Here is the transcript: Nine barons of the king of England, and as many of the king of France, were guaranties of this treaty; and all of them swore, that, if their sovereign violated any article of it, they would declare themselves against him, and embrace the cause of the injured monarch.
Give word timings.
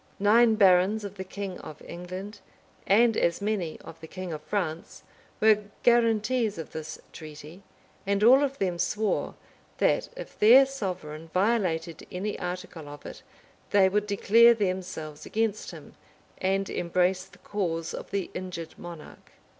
Nine 0.17 0.55
barons 0.55 1.03
of 1.03 1.13
the 1.17 1.23
king 1.23 1.59
of 1.59 1.79
England, 1.83 2.39
and 2.87 3.15
as 3.15 3.39
many 3.39 3.79
of 3.81 3.99
the 4.01 4.07
king 4.07 4.33
of 4.33 4.41
France, 4.41 5.03
were 5.39 5.65
guaranties 5.83 6.57
of 6.57 6.71
this 6.71 6.99
treaty; 7.13 7.61
and 8.07 8.23
all 8.23 8.43
of 8.43 8.57
them 8.57 8.79
swore, 8.79 9.35
that, 9.77 10.09
if 10.17 10.39
their 10.39 10.65
sovereign 10.65 11.29
violated 11.35 12.07
any 12.11 12.39
article 12.39 12.89
of 12.89 13.05
it, 13.05 13.21
they 13.69 13.87
would 13.89 14.07
declare 14.07 14.55
themselves 14.55 15.27
against 15.27 15.69
him, 15.69 15.93
and 16.39 16.67
embrace 16.67 17.25
the 17.25 17.37
cause 17.37 17.93
of 17.93 18.09
the 18.09 18.31
injured 18.33 18.79
monarch. 18.79 19.33